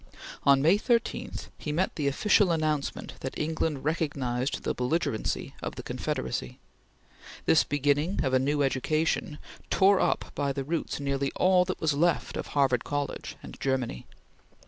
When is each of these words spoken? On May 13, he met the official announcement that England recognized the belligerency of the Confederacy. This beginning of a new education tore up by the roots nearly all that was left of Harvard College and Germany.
On 0.45 0.63
May 0.63 0.79
13, 0.79 1.29
he 1.59 1.71
met 1.71 1.95
the 1.95 2.07
official 2.07 2.51
announcement 2.51 3.13
that 3.19 3.37
England 3.37 3.85
recognized 3.85 4.63
the 4.63 4.73
belligerency 4.73 5.53
of 5.61 5.75
the 5.75 5.83
Confederacy. 5.83 6.57
This 7.45 7.63
beginning 7.63 8.23
of 8.25 8.33
a 8.33 8.39
new 8.39 8.63
education 8.63 9.37
tore 9.69 9.99
up 9.99 10.31
by 10.33 10.53
the 10.53 10.63
roots 10.63 10.99
nearly 10.99 11.31
all 11.35 11.65
that 11.65 11.79
was 11.79 11.93
left 11.93 12.35
of 12.35 12.47
Harvard 12.57 12.83
College 12.83 13.35
and 13.43 13.59
Germany. 13.59 14.07